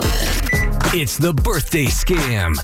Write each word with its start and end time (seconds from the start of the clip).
Cute. 0.00 0.94
It's 0.94 1.18
the 1.18 1.34
birthday 1.34 1.84
scam 1.86 2.56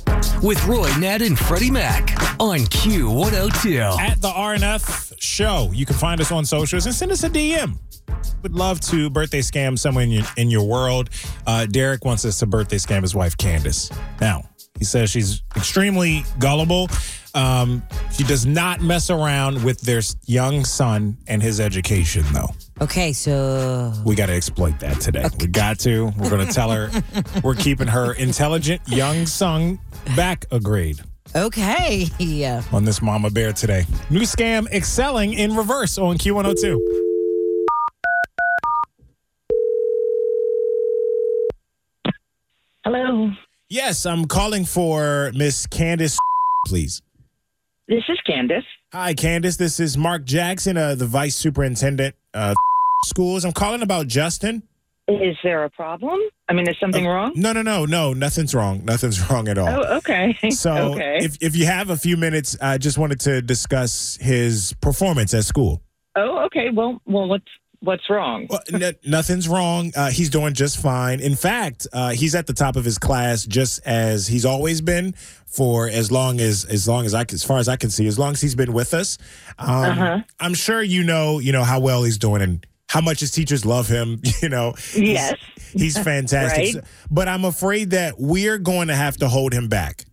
with 0.43 0.65
Roy, 0.67 0.91
Ned, 0.99 1.21
and 1.21 1.39
Freddie 1.39 1.71
Mac 1.71 2.11
on 2.41 2.61
Q102. 2.61 3.99
At 3.99 4.21
the 4.23 4.29
RNF 4.29 5.15
show. 5.21 5.71
You 5.73 5.85
can 5.85 5.97
find 5.97 6.21
us 6.21 6.33
on 6.33 6.47
socials 6.47 6.87
and 6.87 6.95
send 6.95 7.13
us 7.13 7.25
a 7.25 7.31
DM. 7.31 7.77
Would 8.43 8.55
love 8.55 8.81
to 8.83 9.11
birthday 9.11 9.41
scam 9.41 9.79
someone 9.79 10.05
in 10.05 10.11
your, 10.11 10.25
in 10.37 10.51
your 10.51 10.65
world. 10.65 11.11
Uh, 11.47 11.67
Derek 11.67 12.05
wants 12.05 12.25
us 12.25 12.39
to 12.39 12.47
birthday 12.47 12.77
scam 12.77 13.03
his 13.03 13.15
wife, 13.15 13.37
Candice. 13.37 13.95
Now, 14.21 14.49
he 14.79 14.85
says 14.85 15.11
she's 15.11 15.43
extremely 15.57 16.25
gullible. 16.39 16.89
Um, 17.39 17.83
she 18.13 18.25
does 18.25 18.47
not 18.47 18.81
mess 18.81 19.11
around 19.11 19.63
with 19.63 19.81
their 19.83 20.01
young 20.27 20.65
son 20.65 21.17
and 21.29 21.41
his 21.41 21.61
education, 21.61 22.25
though. 22.33 22.51
Okay, 22.81 23.13
so 23.13 23.93
We 24.05 24.17
got 24.17 24.27
to 24.27 24.33
exploit 24.35 24.81
that 24.81 25.01
today. 25.01 25.25
We 25.39 25.47
got 25.47 25.79
to. 25.81 26.13
We're 26.19 26.31
going 26.31 26.47
to 26.47 26.53
tell 26.53 26.71
her 26.71 26.91
we're 27.45 27.55
keeping 27.55 27.87
her 27.87 28.13
intelligent 28.15 28.83
young 28.89 29.27
son 29.27 29.79
back 30.17 30.47
a 30.51 30.59
grade 30.59 31.01
okay, 31.37 32.07
yeah. 32.19 32.63
on 32.73 32.85
this 32.85 33.03
Mama 33.03 33.31
Bear 33.31 33.53
today. 33.53 33.85
New 34.11 34.23
scam 34.23 34.67
excelling 34.73 35.35
in 35.35 35.55
reverse 35.55 35.99
on 35.99 36.17
Q102. 36.19 36.79
Hello, 42.85 43.31
Yes, 43.71 44.07
I'm 44.07 44.25
calling 44.25 44.65
for 44.65 45.31
Miss 45.35 45.67
Candice, 45.67 46.17
please. 46.67 47.03
This 47.89 48.05
is 48.11 48.19
Candice. 48.29 48.65
Hi, 48.93 49.15
Candice. 49.15 49.57
This 49.57 49.81
is 49.81 49.97
Mark 49.97 50.25
Jackson, 50.25 50.77
uh, 50.77 50.95
the 50.95 51.07
vice 51.07 51.35
superintendent, 51.35 52.15
uh, 52.35 52.55
schools. 53.07 53.47
I'm 53.47 53.53
calling 53.53 53.81
about 53.81 54.09
Justin. 54.09 54.63
Is 55.09 55.39
there 55.43 55.65
a 55.65 55.71
problem? 55.71 56.21
I 56.51 56.53
mean, 56.53 56.69
is 56.69 56.77
something 56.79 57.07
wrong? 57.07 57.33
No, 57.35 57.55
no, 57.55 57.63
no, 57.63 57.87
no. 57.87 58.13
Nothing's 58.13 58.55
wrong. 58.55 58.85
Nothing's 58.85 59.31
wrong 59.31 59.49
at 59.49 59.57
all. 59.57 59.69
Oh, 59.71 59.97
okay. 59.97 60.37
So, 60.51 60.93
okay. 60.93 61.21
if, 61.23 61.39
if 61.41 61.57
you 61.57 61.65
have 61.65 61.89
a 61.89 61.97
few 61.97 62.19
minutes, 62.19 62.59
I 62.61 62.77
just 62.77 62.99
wanted 62.99 63.21
to 63.21 63.41
discuss 63.41 64.19
his 64.21 64.75
performance 64.83 65.33
at 65.33 65.45
school. 65.45 65.81
oh, 66.15 66.45
okay. 66.47 66.69
Well, 66.71 67.01
well, 67.07 67.27
what's 67.27 67.45
what's 67.81 68.09
wrong? 68.11 68.47
Well, 68.51 68.61
n- 68.73 68.95
nothing's 69.07 69.49
wrong. 69.49 69.93
Uh, 69.97 70.11
he's 70.11 70.31
doing 70.31 70.55
just 70.55 70.81
fine. 70.83 71.21
In 71.21 71.35
fact, 71.37 71.87
uh, 71.93 72.11
he's 72.11 72.35
at 72.35 72.47
the 72.47 72.53
top 72.55 72.77
of 72.77 72.85
his 72.85 72.99
class, 72.99 73.45
just 73.45 73.81
as 73.87 74.27
he's 74.27 74.45
always 74.45 74.81
been 74.81 75.13
for 75.47 75.89
as 75.89 76.11
long 76.13 76.41
as 76.41 76.65
as 76.65 76.87
long 76.89 77.07
as 77.07 77.15
I 77.15 77.25
as 77.33 77.43
far 77.45 77.59
as 77.59 77.69
I 77.69 77.77
can 77.77 77.91
see, 77.91 78.07
as 78.07 78.19
long 78.19 78.33
as 78.33 78.41
he's 78.41 78.55
been 78.55 78.73
with 78.73 78.95
us. 78.95 79.19
Um, 79.59 79.69
Uh-huh. 79.71 80.19
I'm 80.41 80.55
sure 80.55 80.83
you 80.83 81.03
know, 81.05 81.39
you 81.39 81.53
know 81.53 81.65
how 81.65 81.81
well 81.81 82.03
he's 82.05 82.19
doing 82.19 82.43
and 82.43 82.67
how 82.89 83.01
much 83.01 83.21
his 83.21 83.31
teachers 83.31 83.65
love 83.67 83.89
him. 83.89 84.21
You 84.43 84.49
know, 84.49 84.73
He's- 84.93 84.97
Yes. 84.97 85.35
he's 85.73 85.99
fantastic. 86.03 86.59
Right. 86.59 86.73
So- 86.75 86.83
But 87.11 87.29
I'm 87.29 87.45
afraid 87.45 87.91
that 87.91 88.15
we're 88.19 88.59
going 88.59 88.89
to 88.89 88.95
have 88.97 89.17
to 89.19 89.29
hold 89.29 89.53
him 89.53 89.69
back. 89.69 90.05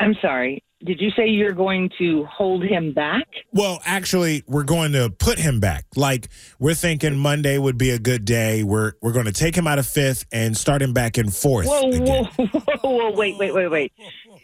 I'm 0.00 0.14
sorry. 0.22 0.62
Did 0.84 1.00
you 1.00 1.10
say 1.10 1.26
you're 1.26 1.52
going 1.52 1.90
to 1.98 2.24
hold 2.26 2.62
him 2.62 2.92
back? 2.92 3.26
Well, 3.52 3.80
actually, 3.84 4.44
we're 4.46 4.62
going 4.62 4.92
to 4.92 5.10
put 5.10 5.38
him 5.38 5.58
back. 5.58 5.86
Like 5.96 6.28
we're 6.60 6.74
thinking 6.74 7.16
Monday 7.16 7.58
would 7.58 7.76
be 7.76 7.90
a 7.90 7.98
good 7.98 8.24
day. 8.24 8.62
We're 8.62 8.92
we're 9.02 9.12
going 9.12 9.26
to 9.26 9.32
take 9.32 9.56
him 9.56 9.66
out 9.66 9.80
of 9.80 9.86
fifth 9.86 10.24
and 10.30 10.56
start 10.56 10.80
him 10.80 10.92
back 10.92 11.18
in 11.18 11.30
fourth. 11.30 11.66
Whoa, 11.66 11.90
whoa, 11.90 12.24
whoa, 12.36 12.78
whoa! 12.82 13.10
Wait, 13.10 13.36
wait, 13.38 13.52
wait, 13.52 13.68
wait. 13.68 13.92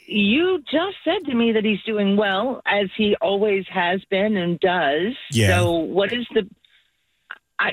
You 0.06 0.60
just 0.70 0.96
said 1.04 1.24
to 1.26 1.34
me 1.34 1.52
that 1.52 1.64
he's 1.64 1.82
doing 1.82 2.16
well, 2.16 2.60
as 2.66 2.88
he 2.96 3.16
always 3.20 3.64
has 3.72 4.04
been 4.10 4.36
and 4.36 4.58
does. 4.58 5.14
Yeah. 5.30 5.56
So, 5.56 5.70
what 5.72 6.12
is 6.12 6.26
the? 6.34 6.48
I 7.60 7.72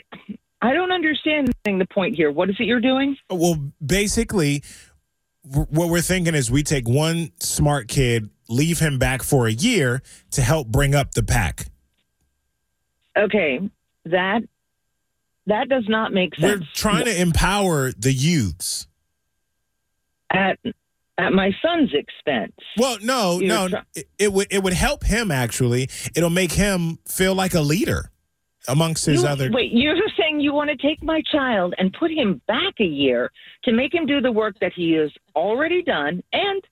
I 0.62 0.74
don't 0.74 0.92
understand 0.92 1.52
the 1.66 1.88
point 1.92 2.16
here. 2.16 2.32
What 2.32 2.50
is 2.50 2.56
it 2.60 2.66
you're 2.66 2.80
doing? 2.80 3.18
Well, 3.30 3.56
basically, 3.84 4.64
w- 5.50 5.68
what 5.72 5.90
we're 5.90 6.02
thinking 6.02 6.36
is 6.36 6.52
we 6.52 6.62
take 6.62 6.88
one 6.88 7.32
smart 7.40 7.88
kid, 7.88 8.30
leave 8.52 8.80
him 8.80 9.00
back 9.00 9.24
for 9.24 9.48
a 9.48 9.52
year 9.52 10.02
to 10.32 10.42
help 10.42 10.68
bring 10.68 10.94
up 10.94 11.14
the 11.14 11.24
pack. 11.24 11.68
Okay, 13.18 13.60
that 14.06 14.42
that 15.48 15.70
does 15.70 15.86
not 15.88 16.14
make 16.14 16.36
sense. 16.36 16.62
We're 16.62 16.68
trying 16.74 17.06
to 17.06 17.20
empower 17.22 17.92
the 17.92 18.14
youths. 18.14 18.88
at 20.32 20.58
at 21.18 21.34
my 21.34 21.52
son's 21.62 21.92
expense. 21.94 22.54
Well, 22.78 22.98
no, 23.02 23.40
You're 23.40 23.48
no, 23.48 23.68
try- 23.68 23.82
it, 23.96 24.06
it 24.18 24.34
would 24.34 24.48
it 24.50 24.64
would 24.64 24.74
help 24.74 25.04
him 25.04 25.30
actually. 25.32 25.90
It'll 26.16 26.30
make 26.30 26.54
him 26.54 27.00
feel 27.08 27.36
like 27.36 27.54
a 27.54 27.62
leader 27.62 28.10
amongst 28.68 29.06
his 29.06 29.24
You- 29.24 29.28
other. 29.28 29.50
Wait, 29.52 29.72
you're 29.74 29.98
saying 30.18 30.40
you 30.40 30.54
want 30.54 30.70
to 30.70 30.78
take 30.78 31.04
my 31.04 31.22
child 31.32 31.74
and 31.78 31.92
put 31.94 32.12
him 32.12 32.42
back 32.48 32.76
a 32.80 32.86
year 32.86 33.32
to 33.66 33.72
make 33.74 33.94
him 33.94 34.06
do 34.06 34.22
the 34.22 34.32
work 34.32 34.56
that 34.62 34.72
he 34.74 34.94
has 34.94 35.12
already 35.36 35.84
done 35.84 36.24
and 36.32 36.64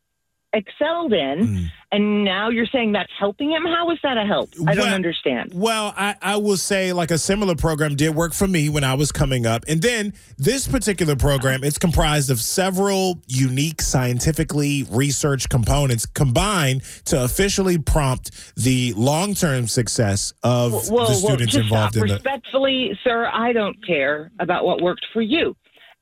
excelled 0.53 1.13
in, 1.13 1.39
Mm. 1.47 1.71
and 1.91 2.23
now 2.23 2.49
you're 2.49 2.65
saying 2.65 2.91
that's 2.93 3.11
helping 3.19 3.51
him? 3.51 3.65
How 3.65 3.89
is 3.91 3.99
that 4.03 4.17
a 4.17 4.25
help? 4.25 4.49
I 4.67 4.73
don't 4.73 4.89
understand. 4.89 5.51
Well, 5.53 5.93
I, 5.95 6.15
I 6.21 6.37
will 6.37 6.57
say 6.57 6.91
like 6.93 7.11
a 7.11 7.17
similar 7.19 7.55
program 7.55 7.95
did 7.95 8.15
work 8.15 8.33
for 8.33 8.47
me 8.47 8.67
when 8.69 8.83
I 8.83 8.95
was 8.95 9.11
coming 9.11 9.45
up. 9.45 9.63
And 9.67 9.81
then 9.81 10.13
this 10.37 10.67
particular 10.67 11.15
program, 11.15 11.63
it's 11.63 11.77
comprised 11.77 12.29
of 12.31 12.39
several 12.39 13.21
unique 13.27 13.81
scientifically 13.81 14.85
researched 14.89 15.49
components 15.49 16.05
combined 16.05 16.81
to 17.05 17.23
officially 17.23 17.77
prompt 17.77 18.31
the 18.55 18.93
long-term 18.97 19.67
success 19.67 20.33
of 20.43 20.71
Whoa, 20.71 20.79
the 20.79 20.93
whoa, 20.93 21.13
students 21.13 21.53
just 21.53 21.63
involved 21.65 21.93
stop. 21.93 22.03
in 22.03 22.07
the 22.09 22.13
Respectfully, 22.15 22.99
sir, 23.03 23.29
I 23.31 23.53
don't 23.53 23.77
care 23.85 24.31
about 24.39 24.65
what 24.65 24.81
worked 24.81 25.05
for 25.13 25.21
you. 25.21 25.55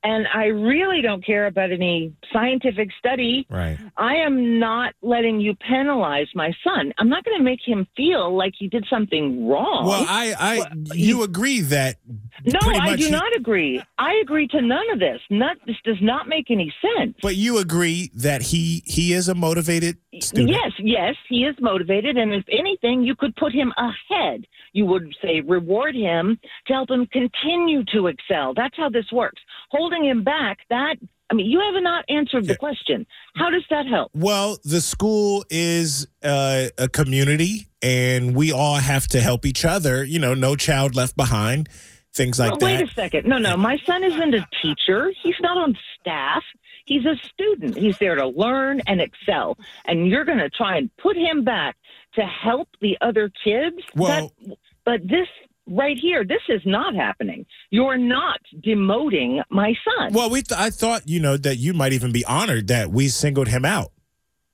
And 0.03 0.27
I 0.33 0.45
really 0.45 1.01
don't 1.01 1.25
care 1.25 1.47
about 1.47 1.71
any 1.71 2.13
scientific 2.31 2.89
study 2.99 3.45
Right. 3.49 3.77
I 3.97 4.15
am 4.15 4.59
not 4.59 4.93
letting 5.01 5.39
you 5.41 5.55
penalize 5.55 6.27
my 6.35 6.51
son. 6.63 6.93
I'm 6.97 7.09
not 7.09 7.23
going 7.25 7.37
to 7.37 7.43
make 7.43 7.59
him 7.65 7.87
feel 7.97 8.35
like 8.35 8.53
he 8.57 8.67
did 8.67 8.85
something 8.89 9.47
wrong. 9.47 9.85
Well, 9.87 10.05
I 10.07 10.33
I 10.39 10.57
Well, 10.59 10.95
you 10.97 11.23
agree 11.23 11.61
that 11.61 11.97
no, 12.45 12.59
I 12.63 12.95
do 12.95 13.05
he- 13.05 13.11
not 13.11 13.35
agree. 13.35 13.81
I 13.97 14.13
agree 14.21 14.47
to 14.49 14.61
none 14.61 14.89
of 14.91 14.99
this. 14.99 15.19
Not, 15.29 15.57
this 15.65 15.77
does 15.83 15.97
not 16.01 16.27
make 16.27 16.51
any 16.51 16.71
sense. 16.81 17.15
but 17.21 17.35
you 17.35 17.57
agree 17.57 18.11
that 18.15 18.41
he 18.41 18.83
he 18.85 19.13
is 19.13 19.27
a 19.27 19.35
motivated 19.35 19.97
student. 20.21 20.49
Yes, 20.49 20.71
yes, 20.79 21.15
he 21.27 21.43
is 21.43 21.55
motivated, 21.59 22.17
and 22.17 22.33
if 22.33 22.45
anything, 22.51 23.03
you 23.03 23.15
could 23.15 23.35
put 23.35 23.51
him 23.51 23.73
ahead. 23.77 24.45
You 24.77 24.85
would 24.85 25.15
say 25.23 25.41
reward 25.41 25.95
him 25.95 26.39
to 26.67 26.73
help 26.73 26.91
him 26.91 27.07
continue 27.07 27.83
to 27.95 28.05
excel. 28.07 28.53
That's 28.53 28.77
how 28.77 28.89
this 28.89 29.11
works. 29.11 29.41
Holding 29.71 30.05
him 30.05 30.23
back, 30.23 30.59
that 30.69 30.97
I 31.31 31.33
mean, 31.33 31.47
you 31.47 31.59
have 31.59 31.81
not 31.81 32.05
answered 32.09 32.45
the 32.45 32.55
question. 32.55 33.07
How 33.35 33.49
does 33.49 33.65
that 33.71 33.87
help? 33.87 34.11
Well, 34.13 34.59
the 34.63 34.79
school 34.79 35.43
is 35.49 36.07
uh, 36.23 36.67
a 36.77 36.87
community, 36.87 37.67
and 37.81 38.35
we 38.35 38.51
all 38.51 38.75
have 38.75 39.07
to 39.07 39.19
help 39.19 39.45
each 39.47 39.65
other. 39.65 40.03
You 40.03 40.19
know, 40.19 40.35
no 40.35 40.55
child 40.55 40.95
left 40.95 41.17
behind, 41.17 41.69
things 42.13 42.37
like 42.39 42.51
Well, 42.51 42.59
that. 42.59 42.79
Wait 42.81 42.89
a 42.89 42.93
second. 42.93 43.25
No, 43.27 43.39
no. 43.39 43.57
My 43.57 43.77
son 43.85 44.03
isn't 44.03 44.33
a 44.35 44.47
teacher. 44.61 45.11
He's 45.23 45.35
not 45.41 45.57
on 45.57 45.75
staff. 45.99 46.43
He's 46.85 47.03
a 47.05 47.15
student. 47.17 47.75
He's 47.77 47.97
there 47.97 48.15
to 48.15 48.27
learn 48.27 48.81
and 48.87 49.01
excel. 49.01 49.57
And 49.85 50.07
you're 50.07 50.23
going 50.23 50.37
to 50.37 50.49
try 50.51 50.77
and 50.77 50.89
put 50.97 51.17
him 51.17 51.43
back 51.43 51.75
to 52.13 52.21
help 52.21 52.69
the 52.79 52.95
other 53.01 53.31
kids. 53.43 53.77
Well- 53.95 54.31
That- 54.45 54.57
but 54.87 55.01
this 55.03 55.27
right 55.67 55.97
here. 56.01 56.23
This 56.23 56.41
is 56.47 56.61
not 56.65 56.95
happening. 56.95 57.45
You're 57.71 57.97
not 57.97 58.39
demoting 58.65 59.41
my 59.49 59.73
son. 59.85 60.13
Well, 60.13 60.29
we 60.29 60.41
th- 60.41 60.57
I 60.59 60.69
thought 60.69 61.07
you 61.09 61.19
know 61.19 61.35
that 61.35 61.57
you 61.57 61.73
might 61.73 61.91
even 61.91 62.13
be 62.13 62.23
honored 62.23 62.67
that 62.69 62.89
we 62.89 63.09
singled 63.09 63.49
him 63.49 63.65
out 63.65 63.91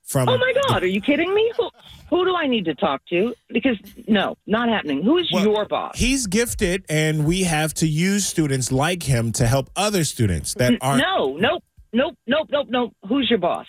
from. 0.02 0.28
oh 0.28 0.36
my 0.36 0.52
God, 0.66 0.82
are 0.82 0.88
you 0.88 1.00
kidding 1.00 1.32
me? 1.32 1.52
Who, 1.56 1.70
who 2.10 2.24
do 2.24 2.34
I 2.34 2.48
need 2.48 2.64
to 2.64 2.74
talk 2.74 3.00
to? 3.10 3.32
Because 3.48 3.78
no, 4.08 4.36
not 4.46 4.68
happening. 4.68 5.02
Who 5.04 5.18
is 5.18 5.30
Well, 5.32 5.44
your 5.44 5.66
boss? 5.66 5.96
He's 5.96 6.26
gifted, 6.26 6.84
and 6.88 7.24
we 7.24 7.44
have 7.44 7.72
to 7.74 7.86
use 7.86 8.26
students 8.26 8.72
like 8.72 9.04
him 9.04 9.30
to 9.32 9.46
help 9.46 9.70
other 9.76 10.02
students 10.02 10.54
that 10.54 10.74
aren't. 10.80 11.00
No, 11.00 11.36
nope, 11.36 11.62
nope, 11.92 12.18
nope, 12.26 12.48
nope, 12.50 12.66
nope. 12.70 12.96
Who's 13.08 13.30
your 13.30 13.38
boss? 13.38 13.66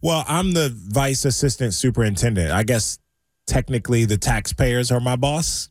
Well, 0.00 0.24
I'm 0.28 0.52
the 0.52 0.72
vice 0.74 1.24
assistant 1.24 1.74
superintendent. 1.74 2.52
I 2.52 2.62
guess 2.62 2.98
technically 3.50 4.04
the 4.06 4.16
taxpayers 4.16 4.90
are 4.90 5.00
my 5.00 5.16
boss. 5.16 5.68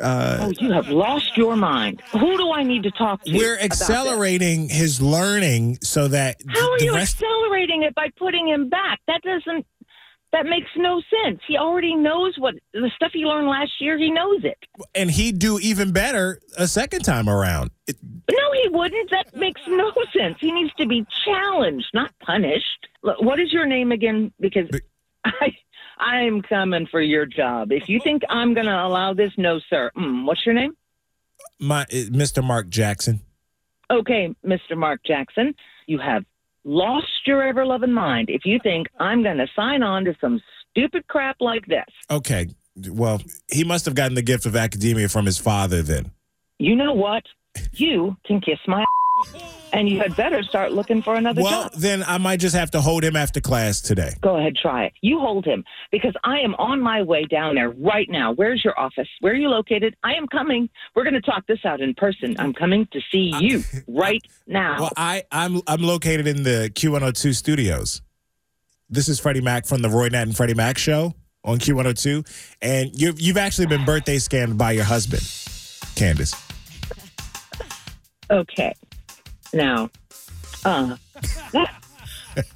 Uh, 0.00 0.38
Oh, 0.40 0.52
you 0.60 0.72
have 0.72 0.88
lost 0.88 1.36
your 1.36 1.56
mind. 1.56 2.00
Who 2.12 2.36
do 2.36 2.52
I 2.52 2.62
need 2.62 2.82
to 2.84 2.90
talk 2.92 3.22
to? 3.24 3.36
we're 3.36 3.58
accelerating 3.58 4.68
his 4.68 5.00
learning 5.02 5.78
so 5.82 6.08
that 6.08 6.36
How 6.48 6.70
are 6.72 6.78
you 6.80 6.94
rest. 6.94 7.16
accelerating 7.16 7.82
it 7.82 7.94
by 7.94 8.08
putting 8.16 8.48
him 8.48 8.68
back? 8.68 9.00
That 9.06 9.20
doesn't. 9.22 9.66
That 10.32 10.46
makes 10.46 10.70
no 10.76 11.02
sense. 11.24 11.40
He 11.46 11.58
already 11.58 11.94
knows 11.94 12.36
what 12.38 12.54
the 12.72 12.90
stuff 12.96 13.10
he 13.12 13.24
learned 13.26 13.48
last 13.48 13.72
year. 13.80 13.98
He 13.98 14.10
knows 14.10 14.42
it. 14.44 14.56
and 14.94 15.10
he'd 15.10 15.38
do 15.38 15.58
even 15.58 15.92
better 15.92 16.40
a 16.56 16.66
second 16.66 17.04
time 17.04 17.28
around. 17.28 17.70
It, 17.86 17.96
No, 18.30 18.52
he 18.62 18.68
wouldn't. 18.70 19.10
That 19.10 19.36
makes 19.36 19.60
no 19.68 19.92
sense. 20.16 20.36
He 20.40 20.50
needs 20.52 20.72
to 20.78 20.86
be 20.86 21.04
challenged, 21.26 21.88
not 21.92 22.12
punished. 22.20 22.88
Look, 23.02 23.20
what 23.20 23.40
is 23.40 23.52
your 23.52 23.66
name 23.66 23.92
again? 23.92 24.32
Because 24.40 24.68
I, 25.24 25.52
I'm 26.02 26.42
coming 26.42 26.86
for 26.90 27.00
your 27.00 27.26
job. 27.26 27.72
If 27.72 27.88
you 27.88 28.00
think 28.00 28.22
I'm 28.28 28.54
going 28.54 28.66
to 28.66 28.84
allow 28.84 29.14
this, 29.14 29.32
no, 29.36 29.60
sir. 29.70 29.90
Mm, 29.96 30.26
what's 30.26 30.44
your 30.44 30.54
name? 30.54 30.76
my 31.58 31.82
uh, 31.82 32.10
Mr. 32.10 32.44
Mark 32.44 32.68
Jackson. 32.68 33.20
Okay, 33.90 34.34
Mr. 34.44 34.76
Mark 34.76 35.00
Jackson, 35.04 35.54
you 35.86 35.98
have 35.98 36.24
lost 36.64 37.06
your 37.26 37.42
ever 37.42 37.64
loving 37.64 37.92
mind 37.92 38.30
if 38.30 38.44
you 38.44 38.58
think 38.62 38.86
I'm 38.98 39.22
going 39.22 39.36
to 39.38 39.46
sign 39.54 39.82
on 39.82 40.04
to 40.04 40.14
some 40.20 40.40
stupid 40.70 41.06
crap 41.08 41.36
like 41.40 41.66
this. 41.66 41.84
Okay, 42.10 42.48
well, 42.88 43.20
he 43.50 43.64
must 43.64 43.84
have 43.84 43.94
gotten 43.94 44.14
the 44.14 44.22
gift 44.22 44.46
of 44.46 44.56
academia 44.56 45.08
from 45.08 45.26
his 45.26 45.38
father 45.38 45.82
then. 45.82 46.10
You 46.58 46.74
know 46.76 46.94
what? 46.94 47.24
You 47.72 48.16
can 48.24 48.40
kiss 48.40 48.58
my 48.66 48.84
and 49.72 49.88
you 49.88 49.98
had 49.98 50.14
better 50.16 50.42
start 50.42 50.72
looking 50.72 51.02
for 51.02 51.14
another 51.14 51.42
Well, 51.42 51.50
job. 51.64 51.72
Well, 51.72 51.80
then 51.80 52.04
I 52.06 52.18
might 52.18 52.40
just 52.40 52.54
have 52.54 52.70
to 52.72 52.80
hold 52.80 53.04
him 53.04 53.16
after 53.16 53.40
class 53.40 53.80
today. 53.80 54.14
Go 54.20 54.36
ahead, 54.36 54.54
try 54.56 54.84
it. 54.84 54.92
You 55.00 55.18
hold 55.18 55.44
him 55.44 55.64
because 55.90 56.14
I 56.24 56.38
am 56.40 56.54
on 56.56 56.80
my 56.80 57.02
way 57.02 57.24
down 57.24 57.54
there 57.54 57.70
right 57.70 58.08
now. 58.10 58.32
Where's 58.32 58.62
your 58.64 58.78
office? 58.78 59.08
Where 59.20 59.32
are 59.32 59.36
you 59.36 59.48
located? 59.48 59.96
I 60.04 60.14
am 60.14 60.26
coming. 60.28 60.68
We're 60.94 61.04
going 61.04 61.14
to 61.14 61.20
talk 61.22 61.46
this 61.46 61.64
out 61.64 61.80
in 61.80 61.94
person. 61.94 62.36
I'm 62.38 62.52
coming 62.52 62.86
to 62.92 63.00
see 63.10 63.32
you 63.40 63.62
right 63.88 64.22
now. 64.46 64.80
Well, 64.80 64.92
I, 64.96 65.24
I'm 65.32 65.60
I'm 65.66 65.82
located 65.82 66.26
in 66.26 66.42
the 66.42 66.70
Q102 66.74 67.34
studios. 67.34 68.02
This 68.90 69.08
is 69.08 69.18
Freddie 69.18 69.40
Mac 69.40 69.66
from 69.66 69.80
the 69.80 69.88
Roy 69.88 70.08
Nat 70.08 70.22
and 70.22 70.36
Freddie 70.36 70.54
Mac 70.54 70.76
show 70.76 71.14
on 71.44 71.58
Q102, 71.58 72.54
and 72.60 72.90
you've 72.94 73.18
you've 73.20 73.38
actually 73.38 73.66
been 73.66 73.84
birthday 73.84 74.16
scammed 74.16 74.58
by 74.58 74.72
your 74.72 74.84
husband, 74.84 75.22
Candice. 75.96 76.34
Okay. 78.30 78.72
Now, 79.52 79.90
uh, 80.64 80.96
that, 81.52 81.74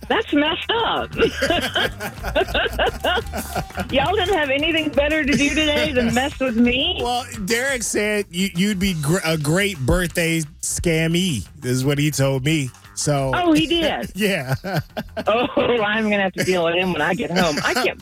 that's 0.09 0.33
messed 0.33 0.71
up. 0.73 1.15
Y'all 3.93 4.15
didn't 4.15 4.35
have 4.35 4.51
anything 4.51 4.91
better 4.91 5.25
to 5.25 5.33
do 5.33 5.49
today 5.51 5.93
than 5.93 6.15
mess 6.15 6.39
with 6.41 6.57
me? 6.57 6.99
Well, 7.03 7.25
Derek 7.45 7.83
said 7.83 8.27
you, 8.31 8.49
you'd 8.55 8.79
be 8.79 8.95
gr- 9.03 9.19
a 9.25 9.37
great 9.37 9.79
birthday 9.81 10.41
scammy. 10.63 11.47
This 11.61 11.73
is 11.73 11.85
what 11.85 11.99
he 11.99 12.11
told 12.11 12.45
me. 12.45 12.71
So, 12.95 13.33
Oh, 13.35 13.53
he 13.53 13.67
did. 13.67 14.11
yeah. 14.15 14.55
Oh, 15.27 15.47
I'm 15.83 16.05
going 16.05 16.19
to 16.19 16.23
have 16.23 16.33
to 16.35 16.45
deal 16.45 16.65
with 16.65 16.75
him 16.77 16.93
when 16.93 17.03
I 17.03 17.15
get 17.15 17.31
home. 17.31 17.57
I 17.65 17.75
can't. 17.75 18.01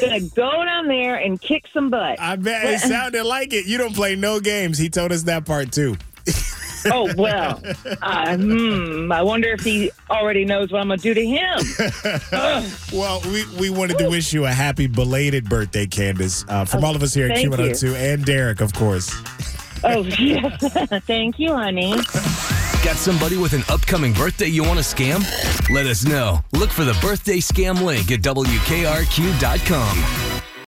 Gonna 0.00 0.20
go 0.20 0.64
down 0.64 0.88
there 0.88 1.14
and 1.16 1.40
kick 1.40 1.66
some 1.72 1.88
butt. 1.88 2.20
I 2.20 2.34
bet 2.34 2.64
it 2.64 2.80
sounded 2.80 3.22
like 3.24 3.52
it. 3.52 3.66
You 3.66 3.78
don't 3.78 3.94
play 3.94 4.16
no 4.16 4.40
games. 4.40 4.76
He 4.76 4.88
told 4.88 5.12
us 5.12 5.22
that 5.24 5.46
part 5.46 5.70
too. 5.70 5.96
Oh 6.86 7.12
well, 7.16 7.62
uh, 8.02 8.36
hmm, 8.36 9.10
I 9.10 9.22
wonder 9.22 9.48
if 9.48 9.60
he 9.60 9.90
already 10.10 10.44
knows 10.44 10.70
what 10.70 10.80
I'm 10.80 10.88
gonna 10.88 11.00
do 11.00 11.14
to 11.14 11.26
him. 11.26 11.58
Ugh. 12.32 12.64
Well, 12.92 13.20
we, 13.24 13.44
we 13.58 13.70
wanted 13.70 13.98
to 13.98 14.08
wish 14.08 14.32
you 14.32 14.46
a 14.46 14.52
happy 14.52 14.86
belated 14.86 15.48
birthday, 15.48 15.86
Candice, 15.86 16.44
uh, 16.48 16.64
from 16.64 16.84
all 16.84 16.94
of 16.94 17.02
us 17.02 17.12
here 17.12 17.26
at 17.26 17.36
thank 17.36 17.52
Q102 17.52 17.94
and 17.94 18.24
Derek, 18.24 18.60
of 18.60 18.72
course. 18.72 19.12
Oh 19.82 20.02
yes, 20.02 20.62
thank 21.06 21.38
you, 21.38 21.54
honey. 21.54 21.94
Got 22.84 22.96
somebody 22.96 23.36
with 23.36 23.54
an 23.54 23.62
upcoming 23.68 24.12
birthday 24.12 24.46
you 24.46 24.62
want 24.62 24.78
to 24.78 24.84
scam? 24.84 25.24
Let 25.70 25.86
us 25.86 26.04
know. 26.04 26.44
Look 26.52 26.70
for 26.70 26.84
the 26.84 26.96
birthday 27.00 27.38
scam 27.38 27.82
link 27.82 28.12
at 28.12 28.20
WKRQ.com. 28.20 30.23